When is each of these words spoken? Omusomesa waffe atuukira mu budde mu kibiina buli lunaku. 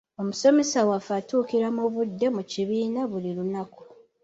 Omusomesa 0.21 0.79
waffe 0.89 1.13
atuukira 1.19 1.67
mu 1.75 1.83
budde 1.93 2.27
mu 2.35 2.41
kibiina 2.51 2.99
buli 3.11 3.29
lunaku. 3.37 3.83